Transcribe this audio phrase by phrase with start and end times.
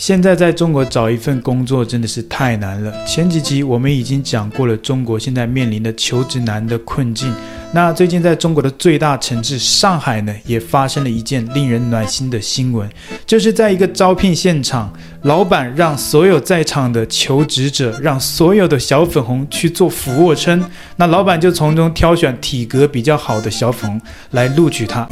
[0.00, 3.04] 现在在中国找一份工作真的是太难了。
[3.04, 7.30] 前几集我们已经讲过了，中国现在面临的求职难的困境。
[7.70, 12.88] 那最近在中国的最大城市上海呢，也发生了一件令人暖心的新闻，
[13.26, 14.90] 就是在一个招聘现场，
[15.24, 20.64] 老板让所有在场的求职者，让所有的小粉红去做俯卧撑，
[20.96, 25.06] 那老板就从中挑选体格比较好的小粉红来录取他。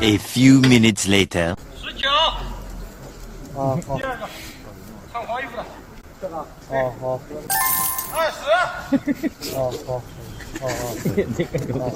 [0.00, 2.08] A few minutes later，十九，
[3.54, 4.26] 啊好，第二个，
[5.12, 5.64] 穿黄衣服的，
[6.20, 6.36] 这个，
[6.70, 7.20] 哦好，
[8.14, 10.02] 二十，哦好，哦
[10.62, 11.92] 哦，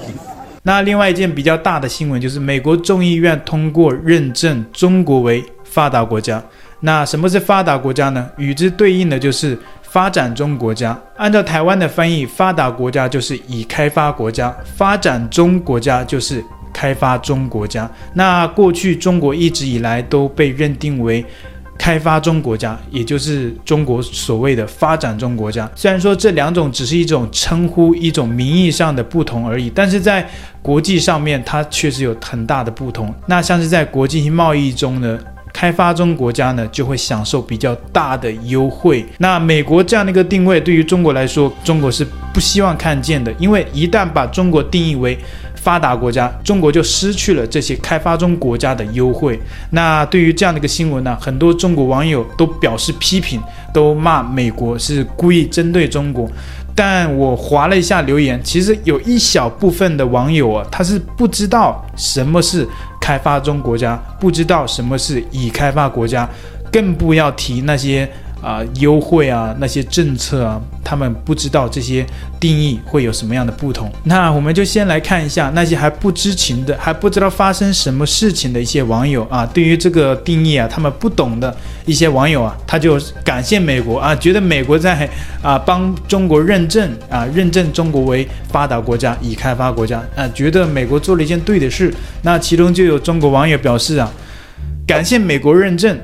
[0.62, 6.42] 那另外一件比较大的新闻就是，美国众议院通过认证中国为发达国家。
[6.80, 8.30] 那什么是发达国家呢？
[8.36, 10.98] 与之对应的就是发展中国家。
[11.16, 16.44] 按照台湾的翻译，发达国家就是已开发国家，发展中国家就是。
[16.78, 21.24] 开发中国家，那过去中国一直以来都被认定为
[21.76, 25.68] 开发中国家，也就是中国所谓的发展中国家。
[25.74, 30.24] 虽然说这两种只是一种称呼，一种名义上的不同而已，但是在
[30.62, 33.12] 国际上面，它确实有很大的不同。
[33.26, 35.18] 那像是在国际贸易中呢，
[35.52, 39.04] 开发中国家呢就会享受比较大的优惠。
[39.18, 45.18] 那美国这样的一个定位，对于中国来说，中国是不希望看见的，因为一旦把中国定义为
[45.60, 49.38] 发达国家，中国就失去了这些开发中国家的优惠。
[49.70, 53.40] 那对于这样的一个新闻呢，很多中国网友都表示批评，
[53.72, 56.30] 都骂美国是故意针对中国。
[56.74, 62.66] 但我划了一下留言，其实有一小部分的网友啊，他是不知道什么是
[63.00, 66.28] 开发中国家，不知道什么是已开发国家，
[66.72, 68.08] 更不要提那些。
[68.40, 72.06] 啊，优惠啊，那些政策啊，他们不知道这些
[72.38, 73.90] 定义会有什么样的不同。
[74.04, 81.54] 那我们就先来看一下那些还不知情的、还不知道发生什么事情的一些网友啊，对于这个定义啊，他们不懂的
[81.84, 85.08] 一些网友啊，他就感谢美国啊，觉得美国在
[85.42, 91.92] 啊帮中国认证啊，认证中国为发达国家、已开发国家啊，觉得美国做了一件对的事。
[92.22, 94.10] 那其中就有中国网友表示啊，
[94.86, 95.98] 感谢美国认证。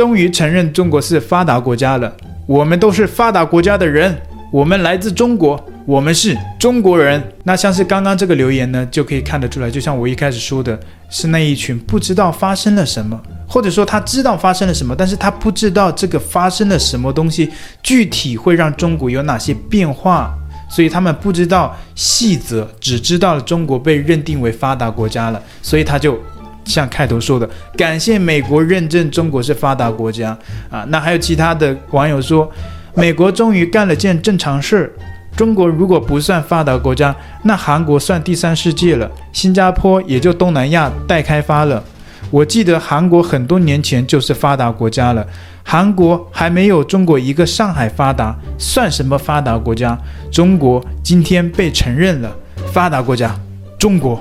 [0.00, 2.10] 终于承认中国是发达国家了。
[2.46, 4.18] 我们都是发达国家的人，
[4.50, 7.22] 我们来自中国，我们是中国人。
[7.44, 10.80] 那像是刚刚这个留言呢，就可以看得出来，就像我一开始说的，
[11.10, 17.50] 是那一群不知道发生了什么，或者说他知道发生了什么，但是他不知道这个发生了什么东西，
[17.82, 20.34] 具体会让中国有哪些变化，
[20.70, 26.18] 所以他们不知道细则，只知道中国被认定为发达国家了，所以他就。
[26.64, 30.36] 像开头说的，感谢美国认证中国是发达国家
[30.70, 30.84] 啊。
[30.88, 32.50] 那还有其他的网友说，
[32.94, 34.92] 美国终于干了件正常事儿。
[35.36, 41.82] 中国如果不算发达国家，那韩国算第三世界了，新加坡也就东南亚待开发了。
[42.30, 45.26] 我记得韩国很多年前就是发达国家了，
[45.64, 49.98] 韩国还没有中国一个上海发达，算什么发达国家？
[50.30, 52.30] 中国今天被承认了，
[52.72, 53.34] 发达国家，
[53.78, 54.20] 中国。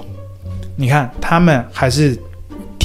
[0.78, 2.18] 你看他们还是。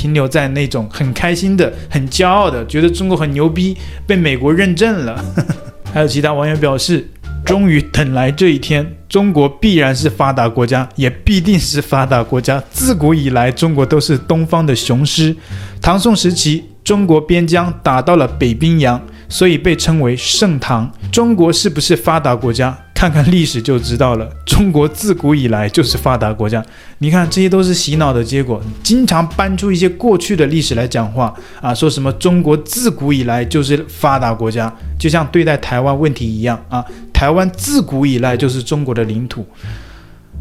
[0.04, 3.75] 停留在那种很开心的、很骄傲的，觉得中国很牛逼，
[4.06, 5.25] 被美国认证了。
[5.94, 7.09] 还有其他网友表示，
[7.42, 12.62] 终于等来这一天，中国必然是发达国家，也必定是发达国家。
[12.70, 15.34] 自古以来，中国都是东方的雄狮。
[15.81, 19.00] 唐宋时期，中国边疆打到了北冰洋，
[19.31, 20.93] 所以被称为盛唐。
[21.10, 22.78] 中国是不是发达国家？
[23.04, 24.26] 看看历史就知道了。
[24.47, 26.65] 中国自古以来就是发达国家。
[26.98, 28.62] 你看，这些都是洗脑的结果。
[28.82, 36.82] 经常搬出一些过去的历史来讲话啊，说什么中国自古以来就是发达国家，就像对待台湾问题一样啊。
[37.12, 39.46] 台湾自古以来就是中国的领土。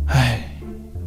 [0.05, 0.57] 唉，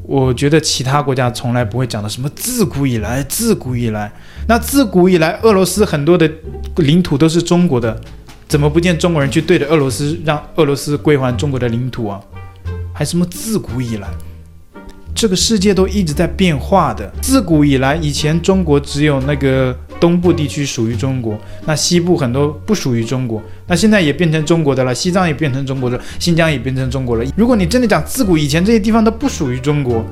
[0.03, 4.13] 我觉得其他国家从来不会讲的什么自古以来，自古以来。
[4.47, 6.31] 那自古以来，俄罗斯很多的
[6.77, 7.99] 领土都是中国的。
[8.49, 12.21] 怎么不见中国人去对着俄罗斯，让俄罗斯归还中国的领土啊？
[12.93, 14.09] 还什么自古以来？
[15.15, 17.11] 这个世界都一直在变化的。
[17.21, 23.43] 自古以来，以前中国只有那个东部地区属于中国，那西部很多不属于中国。
[23.67, 27.25] 那现在也变成中国的了，西藏也变成中国的，新疆也变成中国了。
[27.35, 30.05] 如果你真的讲自古以前这些地方都不属于中国，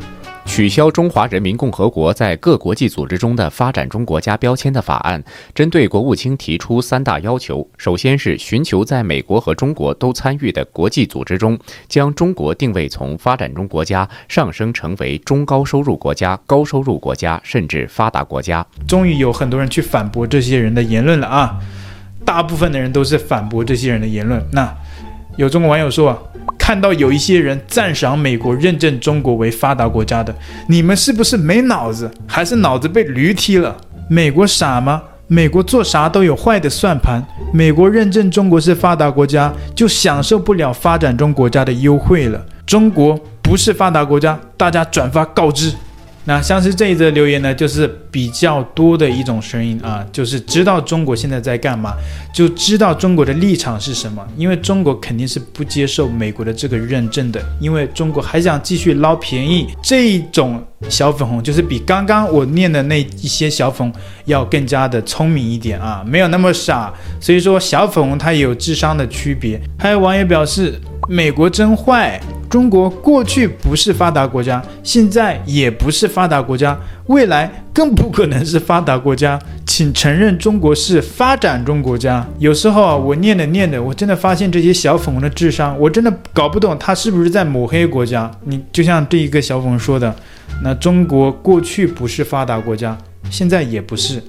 [0.46, 11.58] 取消中华人民共和国在各国际组织中的发展中国家标签的法案，针对国务卿提出三大要求：首先是寻求在美国和中国都参与的国际组织中，
[11.88, 18.64] 将中国定位从发展中国家上升成为中高收入国家、高收入国家，甚至发达国家。
[18.86, 21.58] 终于有很多人去反驳这些人的言论了啊！
[22.24, 24.40] 大部分的人都是反驳这些人的言论。
[24.52, 24.72] 那
[25.36, 26.30] 有中国网友说。
[26.58, 30.34] 看到有一些人赞赏美国认证中国为发达国家的，
[30.68, 33.76] 你们是不是没脑子，还是脑子被驴踢了？
[34.08, 35.02] 美国傻吗？
[35.26, 37.24] 美国做啥都有坏的算盘。
[37.52, 42.44] 美国认证中国是发达国家，就享受不了发展中国家的优惠了。
[42.66, 45.72] 中国不是发达国家，大家转发告知。
[46.26, 51.92] 那像是这一则留言呢，就是比较多的一种声音啊，就是知道中国现在在干嘛，
[52.34, 54.26] 就知道中国的立场是什么。
[54.36, 59.66] 因为中国肯定是不接受美国的这个认证的，因为中国还想继续捞便宜。
[59.82, 66.92] 这一种小粉红就是比刚刚我念的那一些小粉红要更加的聪明一点啊，没有那么傻。
[67.20, 69.60] 所以说小粉红它也有智商的区别。
[69.78, 72.20] 还有网友表示，美国真坏。
[72.50, 79.36] 中国过去不是发达国家，现在也不是发达国家，未来更不可能是发达国家。
[79.66, 82.24] 请承认中国是发展中国家。
[82.38, 88.30] 有时候啊，我念着念着，我真的发现这些小粉红的智商，我真的搞不懂他是不是在抹黑国家。
[88.44, 90.14] 你就像这一个小粉红说的，
[90.62, 92.96] 那中国过去不是发达国家，
[93.30, 94.22] 现在也不是，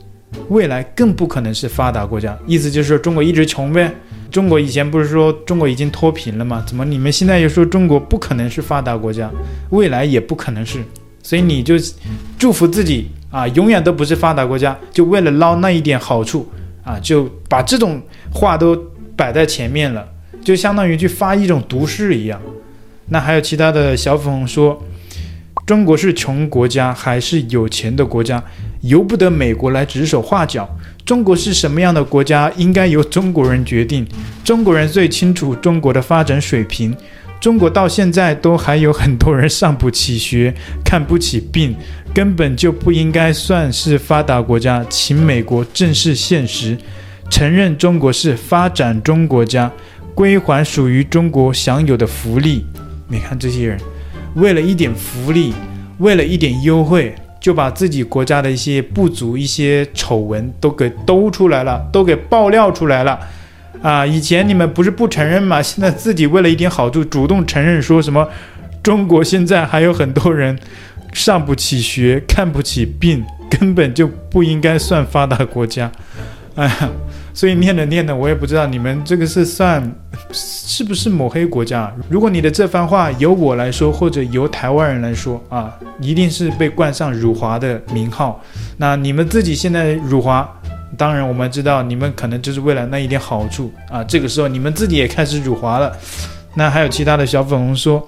[0.49, 2.35] 未来更不可能是发达国家。
[2.47, 3.93] 意思就是说中国一直穷呗。
[4.35, 6.61] 中国以前不是说中国已经脱贫了吗？
[6.67, 9.31] 怎么你们现在又说中国不可能是发达国家，
[9.69, 10.83] 未来也不可能是？
[11.23, 11.75] 所以你就
[12.37, 16.45] 祝福自己啊，永远都不是发达国家，就为了捞那一点好处
[16.83, 18.75] 啊，就把这种话都
[19.15, 20.05] 摆在前面了，
[20.43, 22.37] 就相当于去发一种毒誓一样。
[23.07, 24.83] 那还有其他的小粉红说，
[25.65, 28.43] 中国是穷国家还是有钱的国家，
[28.81, 30.69] 由不得美国来指手画脚。
[31.05, 34.03] 中国是什么样的国家，应该由中国人决定。
[34.43, 36.95] 中国人最清楚中国的发展水平。
[37.39, 40.51] 中国到现在都还有很多人上不起学，
[40.83, 41.75] 看不起病，
[42.11, 44.83] 根本就不应该算是发达国家。
[44.89, 46.75] 请美国正视现实，
[47.29, 49.71] 承认中国是发展中国家，
[50.15, 52.65] 归还属于中国享有的福利。
[53.07, 53.79] 你看这些人，
[54.33, 55.53] 为了一点福利，
[55.99, 57.13] 为了一点优惠。
[57.45, 63.19] 就把自己国家的一些不足、一些丑闻都给兜出来了，都给爆料出来了，
[63.83, 64.03] 啊！
[64.03, 65.61] 以前你们不是不承认吗？
[65.61, 68.27] 现在自己为了一点好处，主动承认说什么
[68.81, 70.57] 中国现在还有很多人
[71.13, 75.91] 上不起学、看不起病，根本就不应该算发达国家，
[76.55, 76.89] 哎！
[77.33, 79.83] 所以念着念着，我也不知道你们这个是算
[80.31, 81.93] 是不是抹黑国家。
[82.09, 88.41] 如果你的这番话由我来说，或者由台湾人来说啊，一定是被冠上辱华的名号。
[88.77, 90.49] 那你们自己现在辱华，
[90.97, 94.01] 当然我们知道你们可能就是为了那一点好处啊。
[94.05, 95.91] 这个时候你们自己也开始辱华了。
[96.53, 98.07] 那还有其他的小粉红说，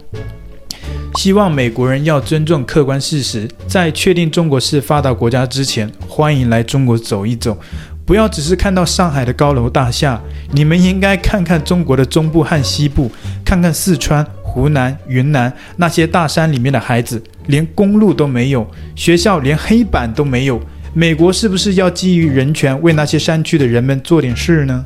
[1.15, 7.57] 希望美国人要尊重客观事实，在确定中国是发达国家之前，欢迎来中国走一走。
[8.07, 10.17] 不要只是看到上海的高楼大厦，
[10.53, 13.11] 你们应该看看中国的中部和西部，
[13.43, 18.65] 看看四川、湖南、云南那些大山里面的孩子，连公路都没有，
[18.95, 20.61] 学校连黑板都没有。
[20.93, 24.85] 美国是不是要基于人权，为那些山区的人们做点事呢？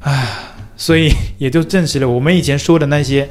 [0.00, 0.26] 唉，
[0.76, 3.28] 所以也就证实了我们以前说的那些，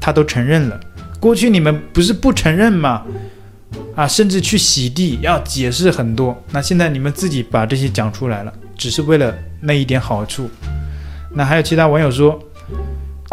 [0.00, 0.80] 他都承认了。
[1.20, 3.04] 过去你们不是不承认吗？
[3.96, 6.36] 啊，甚至去洗地要解释很多。
[6.52, 10.48] 那现在你们自己把这些讲出来了，只是为了那一点好处。
[11.34, 12.38] 那还有其他网友说，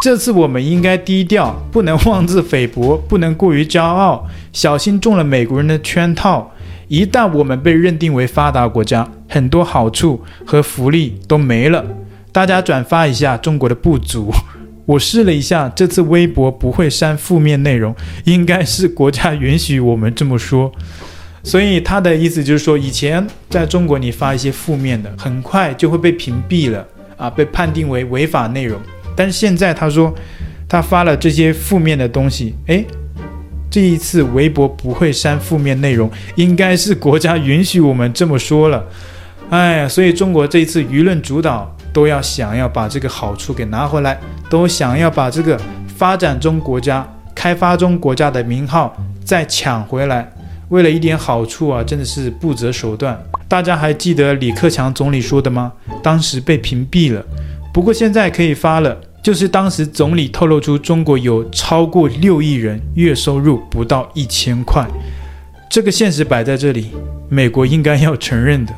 [0.00, 6.50] 这次我们应该低调，不能妄自菲薄，不能过于骄傲，小心中了美国人的圈套。
[6.88, 11.84] 一旦我们被认定为发达国家，很多好处和福利都没了。
[12.32, 14.32] 大家转发一下中国的不足。
[14.86, 20.70] 我试了一下，这次微博不会删负面内容，应该是国家允许我们这么说。
[21.42, 26.86] 所以他的意思就是说，以前在中国你发一些负面的，很快就会被屏蔽了
[27.16, 28.78] 啊，被判定为违法内容。
[29.16, 30.14] 但是现在他说，
[30.68, 32.84] 他发了这些负面的东西，诶，
[33.70, 38.84] 这一次微博不会删负面内容，应该是国家允许我们这么说了。
[39.48, 41.74] 哎呀，所以中国这一次舆论主导。
[41.94, 44.18] 都要想要把这个好处给拿回来，
[44.50, 50.30] 都想要把这个发展中国家、开发中国家的名号再抢回来。
[50.70, 53.18] 为了一点好处啊，真的是不择手段。
[53.46, 55.72] 大家还记得李克强总理说的吗？
[56.02, 57.24] 当时被屏蔽了，
[57.72, 58.96] 不过现在可以发了。
[59.22, 64.86] 就是当时总理透露出中国有超过六亿人月收入不到一千块，
[65.70, 66.90] 这个现实摆在这里，
[67.30, 68.74] 美国应该要承认的。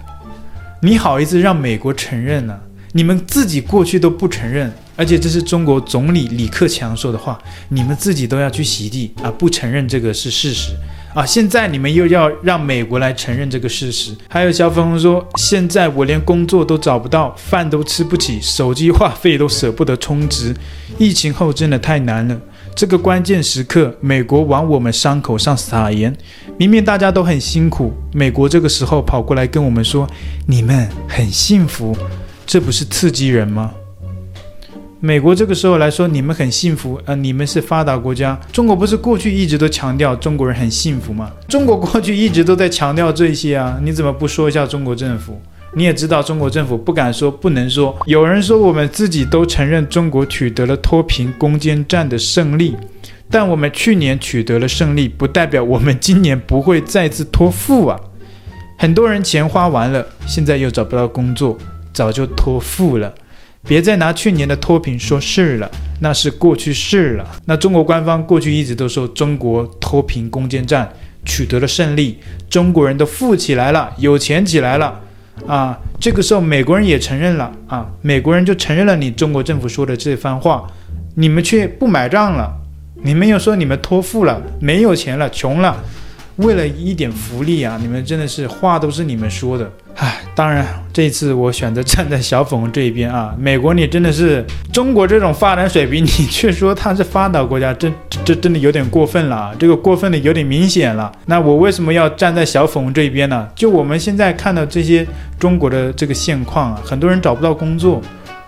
[0.80, 2.56] 你好意思让美国承认呢、
[2.96, 7.38] 你们自己过去都不承认，而且这是中国总理李克强说的话，
[7.68, 10.72] 你们自己都要去洗地啊，不承认这个是事实。
[11.14, 11.24] 啊！
[11.24, 14.14] 现在你们又要让美国来承认这个事实。
[14.28, 20.54] 还有小粉红说，现在我连工作都找不到，饭都吃不起，手机话费都舍不得充值。
[20.98, 22.38] 疫情后真的太难了。
[22.74, 26.14] 这个关键时刻，美国往我们伤口上撒盐。
[26.58, 30.06] 明明大家都很辛苦，美国这个时候跑过来跟我们说，
[30.46, 31.96] 你们很幸福，
[32.46, 33.72] 这不是刺激人吗？
[35.00, 38.38] 美国这个时候来说，你们很幸福，呃，你们是发达国家。
[38.52, 41.30] 中国不是过去一直都强调中国人很幸福吗？
[41.48, 45.40] 中国过去一直都在强调这些啊，你怎么不说一下中国政府？
[45.74, 47.94] 你也知道中国政府不敢说，不能说。
[48.06, 52.74] 有人说我们自己都承认中国取得了脱贫攻坚战的胜利，
[53.30, 58.00] 但我们去年取得了胜利，不代表我们今年不会再次脱富啊。
[58.78, 61.58] 很多人钱花完了，现在又找不到工作，
[61.96, 63.10] 早就脱富了。
[63.66, 65.68] 别再拿去年的脱贫说事了，
[66.00, 67.26] 那是过去式了。
[67.46, 70.86] 那中国官方过去一直都说中国脱贫攻坚战
[71.24, 72.18] 取得了胜利，
[72.50, 75.00] 中国人都富起来了，有钱起来了
[75.46, 75.76] 啊！
[75.98, 80.70] 这个时候美国人也承认了啊，美国人就承认了你中国政府说的这番话，
[81.14, 82.52] 你们却不买账了，
[83.02, 85.82] 你们又说你们脱富了，没有钱了，穷了。
[86.36, 93.34] 为了一点福利啊，你们真的是话都是你们说的，唉，当然这次我选择站在小粉红这一边啊。
[93.40, 97.90] 美国你真的是中国这种发展水平，你却说它是发达国家，这
[98.24, 101.10] 这真的有点过分了啊，这个过分的有点明显了。
[101.24, 103.48] 那我为什么要站在小粉红这一边呢？
[103.54, 105.06] 就我们现在看到这些
[105.38, 108.02] 中国的这个现况啊，很多人找不到工作。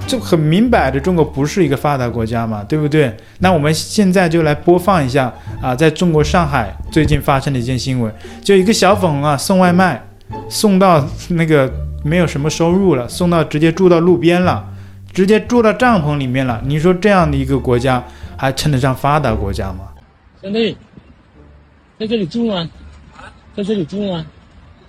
[0.07, 3.15] 这很明摆着，中国不是一个发达国家嘛，对不对？
[3.41, 8.11] 那我们现在就来播放一下啊，在中国上海最近发生的一件新闻，
[8.43, 10.03] 就一个小粉红啊送外卖，
[10.49, 11.73] 送到那个
[12.05, 14.65] 没有什么收入了，送到直接住到路边了，
[15.13, 16.61] 直接住到帐篷里面了。
[16.65, 18.03] 你说这样的一个国家
[18.37, 19.89] 还称得上发达国家吗？
[20.41, 20.77] 兄弟，
[21.99, 22.69] 在这里住吗？
[23.57, 24.25] 在这里住吗？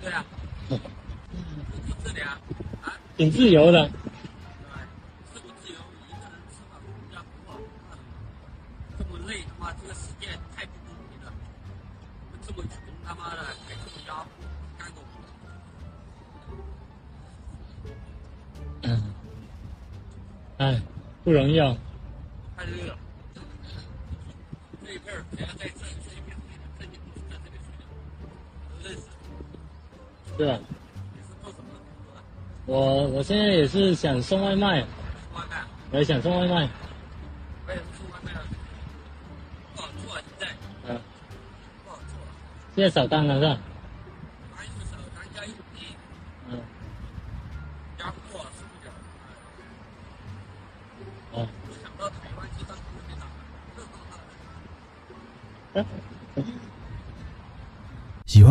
[0.02, 0.24] 对啊。
[0.68, 0.78] 住
[2.04, 2.38] 这里啊？
[3.16, 3.90] 挺自由的。
[20.60, 20.78] 哎，
[21.24, 21.74] 不容易啊。
[22.54, 22.98] 太热了。
[24.84, 26.36] 这一片儿在这，这一片
[26.78, 29.00] 这里不是在这里睡的，认识。
[30.36, 30.60] 是吧？
[31.14, 32.20] 你是做什么的？
[32.66, 34.82] 我我现在也是想送外卖。
[35.32, 35.64] 送外卖。
[35.92, 36.68] 我也想送外卖。
[37.66, 38.40] 我也是送外卖的。
[39.74, 40.46] 不好做啊，现在。
[40.88, 41.00] 嗯。
[41.86, 42.02] 不好做。
[42.74, 43.58] 现在扫单了是吧？
[44.58, 44.62] 喜
[46.50, 46.60] 欢